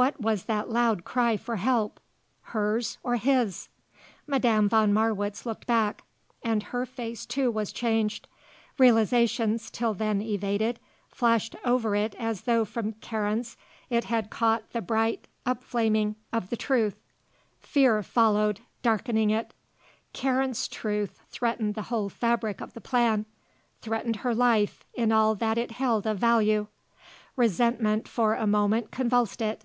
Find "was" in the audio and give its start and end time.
0.20-0.44, 7.50-7.72